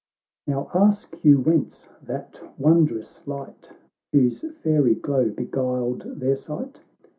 [0.47, 3.71] —XVII !STow ask you whence that wondrous light,
[4.11, 6.81] Whose fairy glow beguiled their sight?